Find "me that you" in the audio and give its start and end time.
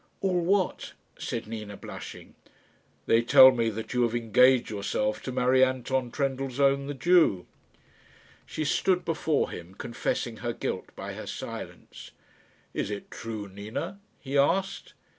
3.51-4.01